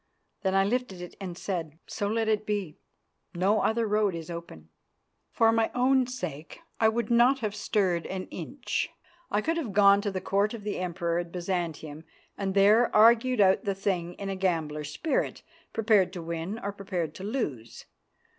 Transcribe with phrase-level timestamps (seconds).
[0.41, 2.79] Then I lifted it and said, "So let it be.
[3.35, 4.69] No other road is open."
[5.29, 8.89] For my own sake I would not have stirred an inch.
[9.29, 12.03] I would have gone to the Court of the Emperor at Byzantium
[12.35, 17.13] and there argued out the thing in a gambler's spirit, prepared to win or prepared
[17.13, 17.85] to lose.